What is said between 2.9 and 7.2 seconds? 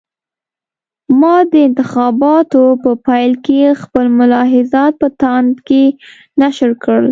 پیل کې خپل ملاحضات په تاند کې نشر کړل.